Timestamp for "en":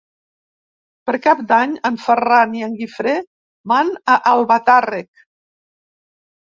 1.91-1.99, 2.69-2.75